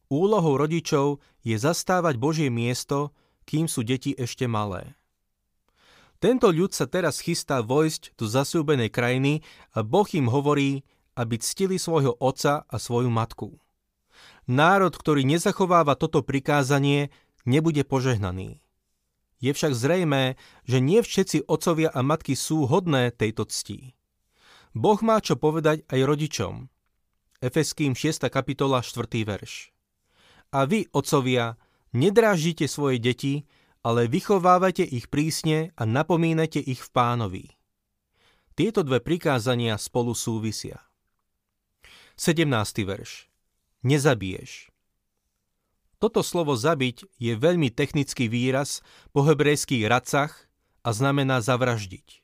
Úlohou 0.10 0.58
rodičov 0.58 1.22
je 1.46 1.54
zastávať 1.60 2.18
Božie 2.18 2.50
miesto, 2.50 3.14
kým 3.46 3.70
sú 3.70 3.86
deti 3.86 4.14
ešte 4.18 4.50
malé. 4.50 4.98
Tento 6.20 6.52
ľud 6.52 6.76
sa 6.76 6.84
teraz 6.84 7.24
chystá 7.24 7.64
vojsť 7.64 8.20
do 8.20 8.28
zasúbenej 8.28 8.92
krajiny 8.92 9.46
a 9.72 9.86
Boh 9.88 10.08
im 10.12 10.28
hovorí, 10.28 10.84
aby 11.16 11.40
ctili 11.40 11.80
svojho 11.80 12.16
otca 12.20 12.68
a 12.68 12.76
svoju 12.76 13.08
matku. 13.08 13.56
Národ, 14.50 14.92
ktorý 14.92 15.24
nezachováva 15.24 15.96
toto 15.96 16.26
prikázanie, 16.26 17.14
nebude 17.48 17.86
požehnaný. 17.88 18.60
Je 19.40 19.56
však 19.56 19.72
zrejmé, 19.72 20.36
že 20.68 20.84
nie 20.84 21.00
všetci 21.00 21.48
otcovia 21.48 21.90
a 21.96 22.04
matky 22.04 22.36
sú 22.36 22.68
hodné 22.68 23.16
tejto 23.16 23.48
cti. 23.48 23.96
Boh 24.76 25.00
má 25.00 25.24
čo 25.24 25.40
povedať 25.40 25.88
aj 25.88 26.00
rodičom. 26.04 26.68
Efeským 27.40 27.96
6. 27.96 28.28
kapitola 28.28 28.84
4. 28.84 29.08
verš. 29.24 29.72
A 30.52 30.68
vy, 30.68 30.92
otcovia, 30.92 31.56
nedráždite 31.96 32.68
svoje 32.68 33.00
deti, 33.00 33.48
ale 33.80 34.12
vychovávajte 34.12 34.84
ich 34.84 35.08
prísne 35.08 35.72
a 35.80 35.88
napomínajte 35.88 36.60
ich 36.60 36.84
v 36.84 36.90
pánovi. 36.92 37.46
Tieto 38.60 38.84
dve 38.84 39.00
prikázania 39.00 39.80
spolu 39.80 40.12
súvisia. 40.12 40.84
17. 42.20 42.44
verš. 42.84 43.32
Nezabiješ. 43.88 44.69
Toto 46.00 46.24
slovo 46.24 46.56
zabiť 46.56 47.06
je 47.20 47.36
veľmi 47.36 47.68
technický 47.72 48.32
výraz 48.32 48.80
po 49.12 49.28
hebrejských 49.28 49.84
racach 49.88 50.48
a 50.84 50.96
znamená 50.96 51.44
zavraždiť. 51.44 52.24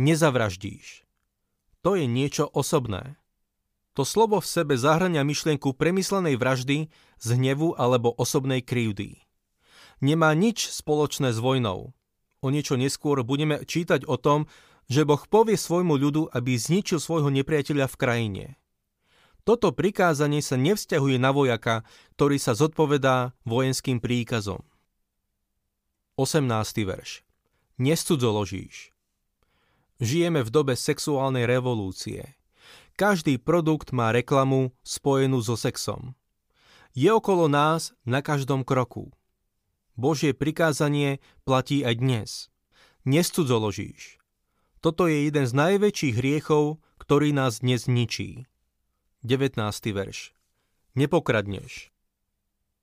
Nezavraždíš 0.00 1.06
to 1.86 1.94
je 1.94 2.10
niečo 2.10 2.50
osobné. 2.50 3.14
To 3.94 4.02
slovo 4.02 4.42
v 4.42 4.50
sebe 4.50 4.74
zahrania 4.74 5.22
myšlienku 5.22 5.70
premyslenej 5.70 6.34
vraždy 6.34 6.90
z 7.22 7.28
hnevu 7.38 7.78
alebo 7.78 8.10
osobnej 8.10 8.58
krivdy. 8.58 9.22
Nemá 10.02 10.34
nič 10.34 10.66
spoločné 10.66 11.30
s 11.30 11.38
vojnou. 11.38 11.94
O 12.42 12.46
niečo 12.50 12.74
neskôr 12.74 13.22
budeme 13.22 13.62
čítať 13.62 14.02
o 14.10 14.18
tom, 14.18 14.50
že 14.90 15.06
Boh 15.06 15.22
povie 15.30 15.54
svojmu 15.54 15.94
ľudu, 15.94 16.26
aby 16.34 16.58
zničil 16.58 16.98
svojho 16.98 17.30
nepriateľa 17.30 17.86
v 17.86 17.98
krajine. 18.02 18.44
Toto 19.46 19.70
prikázanie 19.70 20.42
sa 20.42 20.58
nevzťahuje 20.58 21.22
na 21.22 21.30
vojaka, 21.30 21.86
ktorý 22.18 22.34
sa 22.34 22.58
zodpovedá 22.58 23.30
vojenským 23.46 24.02
príkazom. 24.02 24.66
18. 26.18 26.50
verš. 26.82 27.22
Nescudzoložíš. 27.78 28.90
Žijeme 30.02 30.42
v 30.42 30.50
dobe 30.50 30.74
sexuálnej 30.74 31.46
revolúcie. 31.46 32.34
Každý 32.98 33.38
produkt 33.38 33.94
má 33.94 34.10
reklamu 34.10 34.74
spojenú 34.82 35.38
so 35.38 35.54
sexom. 35.54 36.18
Je 36.98 37.14
okolo 37.14 37.46
nás 37.46 37.94
na 38.02 38.26
každom 38.26 38.66
kroku. 38.66 39.14
Božie 39.94 40.34
prikázanie 40.34 41.22
platí 41.46 41.86
aj 41.86 41.94
dnes. 42.02 42.30
Nescudzoložíš. 43.06 44.18
Toto 44.82 45.06
je 45.06 45.30
jeden 45.30 45.46
z 45.46 45.54
najväčších 45.54 46.18
hriechov, 46.18 46.82
ktorý 46.98 47.30
nás 47.30 47.62
dnes 47.62 47.86
ničí. 47.86 48.50
19. 49.26 49.58
verš. 49.90 50.30
Nepokradneš. 50.94 51.90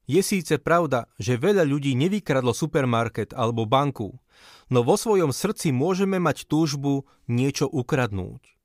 Je 0.04 0.20
síce 0.20 0.60
pravda, 0.60 1.08
že 1.16 1.40
veľa 1.40 1.64
ľudí 1.64 1.96
nevykradlo 1.96 2.52
supermarket 2.52 3.32
alebo 3.32 3.64
banku, 3.64 4.20
no 4.68 4.84
vo 4.84 5.00
svojom 5.00 5.32
srdci 5.32 5.72
môžeme 5.72 6.20
mať 6.20 6.44
túžbu 6.52 7.08
niečo 7.32 7.72
ukradnúť. 7.72 8.60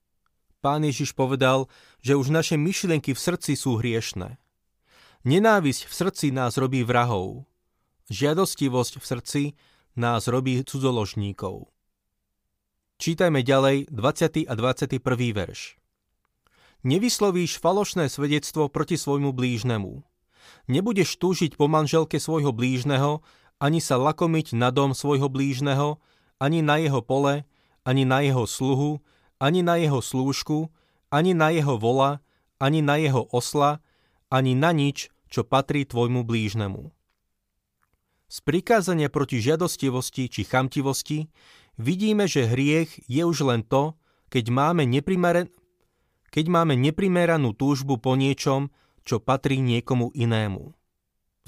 pán 0.58 0.82
Ježiš 0.82 1.14
povedal, 1.14 1.70
že 2.02 2.18
už 2.18 2.34
naše 2.34 2.58
myšlienky 2.58 3.14
v 3.14 3.22
srdci 3.22 3.54
sú 3.54 3.78
hriešne. 3.78 4.42
Nenávisť 5.22 5.86
v 5.86 5.92
srdci 5.94 6.26
nás 6.34 6.58
robí 6.58 6.82
vrahov. 6.82 7.46
Žiadostivosť 8.10 8.98
v 8.98 9.04
srdci 9.06 9.42
nás 9.94 10.26
robí 10.26 10.58
cudzoložníkov. 10.66 11.70
Čítajme 12.98 13.46
ďalej 13.46 13.86
20. 13.94 14.50
a 14.50 14.54
21. 14.58 14.98
verš. 15.30 15.77
Nevyslovíš 16.86 17.58
falošné 17.58 18.06
svedectvo 18.06 18.70
proti 18.70 18.94
svojmu 18.94 19.34
blížnemu. 19.34 20.06
Nebudeš 20.70 21.18
túžiť 21.18 21.58
po 21.58 21.66
manželke 21.66 22.22
svojho 22.22 22.54
blížneho, 22.54 23.18
ani 23.58 23.82
sa 23.82 23.98
lakomiť 23.98 24.54
na 24.54 24.70
dom 24.70 24.94
svojho 24.94 25.26
blížneho, 25.26 25.98
ani 26.38 26.62
na 26.62 26.78
jeho 26.78 27.02
pole, 27.02 27.42
ani 27.82 28.06
na 28.06 28.22
jeho 28.22 28.46
sluhu, 28.46 29.02
ani 29.42 29.66
na 29.66 29.74
jeho 29.74 29.98
slúžku, 29.98 30.70
ani 31.10 31.34
na 31.34 31.50
jeho 31.50 31.74
vola, 31.82 32.22
ani 32.62 32.78
na 32.78 32.94
jeho 32.94 33.26
osla, 33.34 33.82
ani 34.30 34.54
na 34.54 34.70
nič, 34.70 35.10
čo 35.26 35.42
patrí 35.42 35.82
tvojmu 35.82 36.22
blížnemu. 36.22 36.94
Z 38.28 38.38
prikázania 38.44 39.10
proti 39.10 39.40
žiadostivosti 39.40 40.30
či 40.30 40.46
chamtivosti 40.46 41.26
vidíme, 41.80 42.28
že 42.28 42.46
hriech 42.46 43.08
je 43.10 43.22
už 43.24 43.50
len 43.50 43.66
to, 43.66 43.98
keď 44.30 44.52
máme, 44.52 44.86
neprimeren... 44.86 45.50
keď 46.28 46.44
máme 46.48 46.74
neprimeranú 46.76 47.56
túžbu 47.56 47.96
po 48.00 48.16
niečom, 48.16 48.72
čo 49.04 49.20
patrí 49.20 49.60
niekomu 49.60 50.12
inému. 50.12 50.76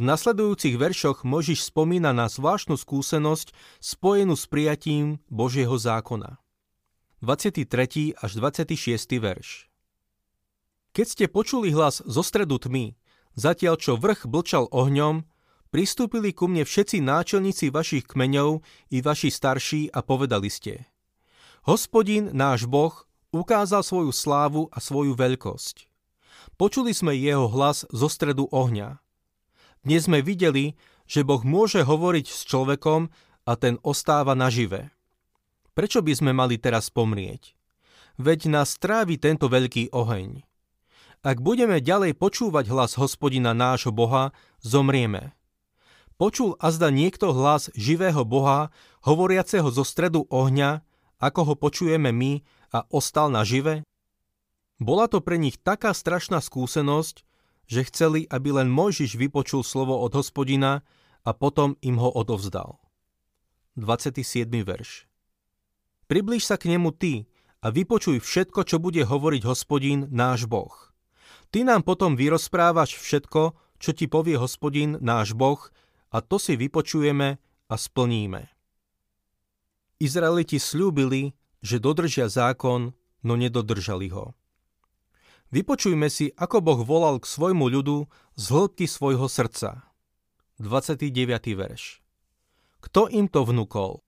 V 0.01 0.03
nasledujúcich 0.03 0.81
veršoch 0.81 1.29
Možiš 1.29 1.69
spomína 1.69 2.17
na 2.17 2.33
zvláštnu 2.33 2.81
skúsenosť 2.81 3.53
spojenú 3.85 4.33
s 4.33 4.49
prijatím 4.49 5.21
Božieho 5.29 5.77
zákona. 5.77 6.41
23. 7.21 8.17
až 8.17 8.31
26. 8.33 9.21
verš 9.21 9.69
Keď 10.97 11.07
ste 11.07 11.25
počuli 11.29 11.69
hlas 11.69 12.01
zo 12.01 12.25
stredu 12.25 12.57
tmy, 12.57 12.97
zatiaľ 13.37 13.77
čo 13.77 14.01
vrch 14.01 14.25
blčal 14.25 14.73
ohňom, 14.73 15.29
Pristúpili 15.71 16.35
ku 16.35 16.51
mne 16.51 16.67
všetci 16.67 16.99
náčelníci 16.99 17.71
vašich 17.71 18.11
kmeňov 18.11 18.59
i 18.91 18.99
vaši 18.99 19.31
starší 19.31 19.95
a 19.95 20.03
povedali 20.03 20.51
ste 20.51 20.91
Hospodin, 21.63 22.35
náš 22.35 22.67
Boh, 22.67 23.07
ukázal 23.31 23.83
svoju 23.83 24.13
slávu 24.15 24.71
a 24.71 24.79
svoju 24.79 25.15
veľkosť. 25.15 25.87
Počuli 26.61 26.93
sme 26.93 27.17
jeho 27.17 27.49
hlas 27.49 27.89
zo 27.89 28.09
stredu 28.11 28.47
ohňa. 28.53 29.01
Dnes 29.81 30.05
sme 30.05 30.21
videli, 30.21 30.77
že 31.09 31.25
Boh 31.25 31.41
môže 31.41 31.83
hovoriť 31.83 32.27
s 32.29 32.45
človekom 32.45 33.09
a 33.49 33.53
ten 33.57 33.81
ostáva 33.81 34.37
nažive. 34.37 34.93
Prečo 35.73 36.05
by 36.05 36.13
sme 36.13 36.33
mali 36.37 36.61
teraz 36.61 36.93
pomrieť? 36.93 37.57
Veď 38.21 38.53
nás 38.53 38.77
trávi 38.77 39.17
tento 39.17 39.49
veľký 39.49 39.97
oheň. 39.97 40.45
Ak 41.25 41.41
budeme 41.41 41.81
ďalej 41.81 42.17
počúvať 42.17 42.69
hlas 42.69 42.97
hospodina 43.01 43.57
nášho 43.57 43.93
Boha, 43.93 44.33
zomrieme. 44.61 45.33
Počul 46.21 46.57
azda 46.61 46.93
niekto 46.93 47.33
hlas 47.33 47.73
živého 47.73 48.29
Boha, 48.29 48.69
hovoriaceho 49.09 49.73
zo 49.73 49.85
stredu 49.85 50.29
ohňa, 50.29 50.85
ako 51.17 51.53
ho 51.53 51.55
počujeme 51.57 52.13
my 52.13 52.45
a 52.71 52.87
ostal 52.91 53.31
na 53.31 53.43
žive? 53.43 53.83
Bola 54.81 55.11
to 55.11 55.21
pre 55.21 55.37
nich 55.37 55.61
taká 55.61 55.93
strašná 55.93 56.41
skúsenosť, 56.41 57.23
že 57.71 57.87
chceli, 57.87 58.27
aby 58.27 58.57
len 58.57 58.73
Mojžiš 58.73 59.15
vypočul 59.15 59.63
slovo 59.63 60.01
od 60.01 60.11
hospodina 60.17 60.83
a 61.23 61.31
potom 61.37 61.77
im 61.85 62.01
ho 62.01 62.11
odovzdal. 62.11 62.81
27. 63.79 64.51
verš 64.67 65.07
Priblíž 66.11 66.43
sa 66.43 66.59
k 66.59 66.75
nemu 66.75 66.91
ty 66.91 67.31
a 67.63 67.71
vypočuj 67.71 68.19
všetko, 68.19 68.67
čo 68.67 68.83
bude 68.83 69.07
hovoriť 69.07 69.43
hospodín, 69.47 70.11
náš 70.11 70.51
Boh. 70.51 70.75
Ty 71.55 71.63
nám 71.63 71.87
potom 71.87 72.19
vyrozprávaš 72.19 72.99
všetko, 72.99 73.55
čo 73.79 73.91
ti 73.95 74.11
povie 74.11 74.35
hospodín, 74.35 74.99
náš 74.99 75.39
Boh, 75.39 75.61
a 76.11 76.19
to 76.19 76.43
si 76.43 76.59
vypočujeme 76.59 77.39
a 77.71 77.75
splníme. 77.79 78.51
Izraeliti 80.03 80.59
slúbili, 80.59 81.31
že 81.61 81.81
dodržia 81.81 82.29
zákon, 82.29 82.93
no 83.25 83.33
nedodržali 83.37 84.09
ho. 84.13 84.33
Vypočujme 85.51 86.07
si, 86.07 86.31
ako 86.39 86.63
Boh 86.63 86.81
volal 86.87 87.19
k 87.19 87.27
svojmu 87.27 87.67
ľudu 87.69 88.07
z 88.39 88.45
hĺbky 88.55 88.87
svojho 88.87 89.27
srdca. 89.27 89.83
29. 90.63 91.11
verš. 91.57 92.05
Kto 92.81 93.11
im 93.11 93.27
to 93.27 93.43
vnúkol? 93.45 94.05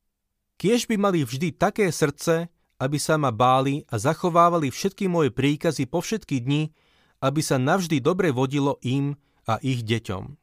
Kiež 0.60 0.86
by 0.86 0.96
mali 1.00 1.26
vždy 1.26 1.56
také 1.56 1.90
srdce, 1.90 2.46
aby 2.78 2.98
sa 2.98 3.14
ma 3.14 3.30
báli 3.30 3.86
a 3.90 3.98
zachovávali 3.98 4.70
všetky 4.70 5.06
moje 5.06 5.30
príkazy 5.30 5.86
po 5.86 6.02
všetky 6.02 6.42
dni, 6.42 6.70
aby 7.22 7.38
sa 7.38 7.58
navždy 7.58 8.02
dobre 8.02 8.34
vodilo 8.34 8.82
im 8.82 9.14
a 9.46 9.62
ich 9.62 9.86
deťom. 9.86 10.34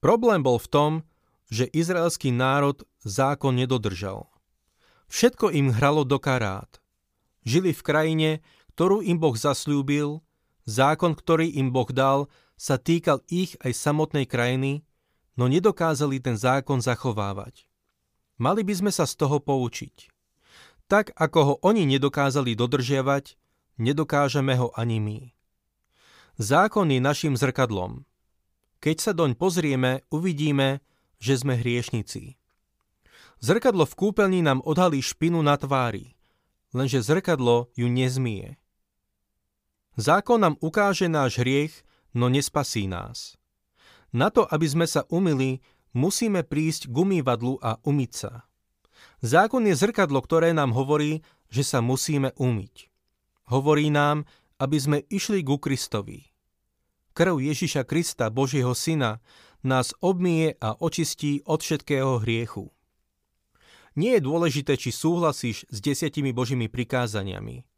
Problém 0.00 0.40
bol 0.40 0.56
v 0.62 0.70
tom, 0.70 0.92
že 1.50 1.66
izraelský 1.74 2.30
národ 2.30 2.86
zákon 3.02 3.58
nedodržal. 3.58 4.29
Všetko 5.10 5.50
im 5.50 5.74
hralo 5.74 6.06
do 6.06 6.22
karát. 6.22 6.78
Žili 7.42 7.74
v 7.74 7.82
krajine, 7.82 8.30
ktorú 8.72 9.02
im 9.02 9.18
Boh 9.18 9.34
zasľúbil, 9.34 10.22
zákon, 10.64 11.18
ktorý 11.18 11.50
im 11.58 11.74
Boh 11.74 11.90
dal, 11.90 12.30
sa 12.54 12.78
týkal 12.78 13.20
ich 13.26 13.58
aj 13.60 13.74
samotnej 13.74 14.30
krajiny, 14.30 14.86
no 15.34 15.50
nedokázali 15.50 16.22
ten 16.22 16.38
zákon 16.38 16.78
zachovávať. 16.78 17.66
Mali 18.38 18.62
by 18.62 18.74
sme 18.78 18.92
sa 18.94 19.04
z 19.04 19.18
toho 19.18 19.42
poučiť. 19.42 20.08
Tak, 20.86 21.12
ako 21.18 21.38
ho 21.42 21.54
oni 21.66 21.84
nedokázali 21.90 22.54
dodržiavať, 22.54 23.34
nedokážeme 23.82 24.54
ho 24.56 24.70
ani 24.78 25.02
my. 25.02 25.18
Zákon 26.38 26.88
je 26.88 27.00
našim 27.02 27.34
zrkadlom– 27.34 28.00
keď 28.80 28.96
sa 28.96 29.12
doň 29.12 29.36
pozrieme, 29.36 30.08
uvidíme, 30.08 30.80
že 31.20 31.36
sme 31.36 31.52
hriešnici. 31.60 32.39
Zrkadlo 33.40 33.88
v 33.88 33.96
kúpeľni 33.96 34.44
nám 34.44 34.60
odhalí 34.60 35.00
špinu 35.00 35.40
na 35.40 35.56
tvári, 35.56 36.12
lenže 36.76 37.00
zrkadlo 37.00 37.72
ju 37.72 37.88
nezmie. 37.88 38.60
Zákon 39.96 40.44
nám 40.44 40.60
ukáže 40.60 41.08
náš 41.08 41.40
hriech, 41.40 41.72
no 42.12 42.28
nespasí 42.28 42.84
nás. 42.84 43.40
Na 44.12 44.28
to, 44.28 44.44
aby 44.44 44.68
sme 44.68 44.84
sa 44.84 45.08
umili, 45.08 45.64
musíme 45.96 46.44
prísť 46.44 46.92
k 46.92 46.94
umývadlu 46.94 47.56
a 47.64 47.80
umyť 47.80 48.12
sa. 48.12 48.44
Zákon 49.24 49.64
je 49.64 49.72
zrkadlo, 49.72 50.20
ktoré 50.20 50.52
nám 50.52 50.76
hovorí, 50.76 51.24
že 51.48 51.64
sa 51.64 51.80
musíme 51.80 52.36
umyť. 52.36 52.92
Hovorí 53.48 53.88
nám, 53.88 54.28
aby 54.60 54.76
sme 54.76 54.98
išli 55.08 55.40
ku 55.40 55.56
Kristovi. 55.56 56.28
Krv 57.16 57.40
Ježiša 57.40 57.88
Krista, 57.88 58.28
Božieho 58.28 58.76
Syna, 58.76 59.24
nás 59.64 59.96
obmie 60.04 60.60
a 60.60 60.76
očistí 60.76 61.40
od 61.48 61.64
všetkého 61.64 62.20
hriechu. 62.20 62.68
Nie 64.00 64.16
je 64.16 64.24
dôležité, 64.24 64.80
či 64.80 64.96
súhlasíš 64.96 65.68
s 65.68 65.76
desiatimi 65.84 66.32
Božími 66.32 66.72
prikázaniami, 66.72 67.68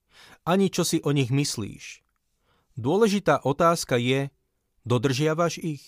ani 0.47 0.71
čo 0.71 0.87
si 0.87 1.03
o 1.03 1.11
nich 1.11 1.35
myslíš. 1.35 2.07
Dôležitá 2.79 3.43
otázka 3.43 3.99
je, 3.99 4.31
dodržiavaš 4.87 5.59
ich? 5.59 5.83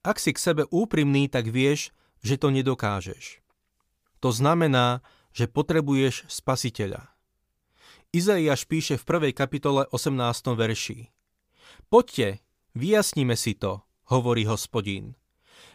Ak 0.00 0.16
si 0.16 0.32
k 0.32 0.40
sebe 0.40 0.64
úprimný, 0.72 1.28
tak 1.28 1.52
vieš, 1.52 1.92
že 2.24 2.40
to 2.40 2.48
nedokážeš. 2.48 3.44
To 4.24 4.32
znamená, 4.32 5.04
že 5.36 5.44
potrebuješ 5.44 6.24
spasiteľa. 6.24 7.12
Izaiáš 8.16 8.64
píše 8.64 8.96
v 8.96 9.04
prvej 9.04 9.32
kapitole 9.36 9.84
18. 9.92 10.56
verši. 10.56 11.12
Poďte, 11.92 12.40
vyjasníme 12.72 13.36
si 13.36 13.52
to, 13.60 13.84
hovorí 14.08 14.48
hospodín. 14.48 15.20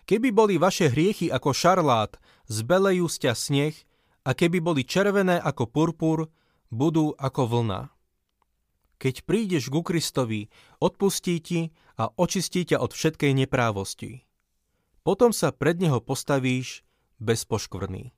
Keby 0.10 0.34
boli 0.34 0.58
vaše 0.58 0.90
hriechy 0.90 1.30
ako 1.30 1.54
šarlát, 1.54 2.18
zbelejú 2.50 3.06
sťa 3.08 3.32
sneh, 3.38 3.76
a 4.28 4.36
keby 4.36 4.60
boli 4.60 4.84
červené 4.84 5.40
ako 5.40 5.64
purpur, 5.72 6.28
budú 6.70 7.16
ako 7.18 7.50
vlna. 7.50 7.82
Keď 9.00 9.24
prídeš 9.24 9.72
ku 9.72 9.80
Kristovi, 9.80 10.52
odpustí 10.84 11.40
ti 11.40 11.72
a 11.96 12.12
očistí 12.12 12.68
ťa 12.68 12.84
od 12.84 12.92
všetkej 12.92 13.32
neprávosti. 13.32 14.28
Potom 15.08 15.32
sa 15.32 15.56
pred 15.56 15.80
neho 15.80 16.04
postavíš 16.04 16.84
bez 17.16 17.48
poškvrny. 17.48 18.12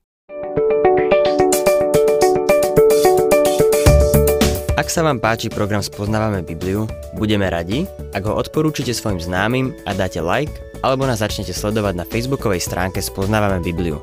Ak 4.74 4.90
sa 4.90 5.06
vám 5.06 5.22
páči 5.22 5.46
program 5.46 5.84
Spoznávame 5.84 6.42
Bibliu, 6.42 6.90
budeme 7.14 7.46
radi, 7.46 7.86
ak 8.10 8.26
ho 8.26 8.34
odporúčite 8.34 8.90
svojim 8.90 9.22
známym 9.22 9.70
a 9.86 9.94
dáte 9.94 10.18
like, 10.18 10.52
alebo 10.82 11.06
nás 11.06 11.22
začnete 11.22 11.54
sledovať 11.54 11.94
na 11.94 12.04
facebookovej 12.08 12.58
stránke 12.58 12.98
Spoznávame 12.98 13.62
Bibliu. 13.62 14.02